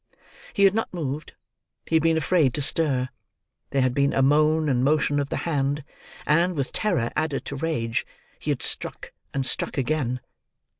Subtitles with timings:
[0.55, 1.33] He had not moved;
[1.85, 3.09] he had been afraid to stir.
[3.69, 5.83] There had been a moan and motion of the hand;
[6.25, 8.03] and, with terror added to rage,
[8.39, 10.19] he had struck and struck again.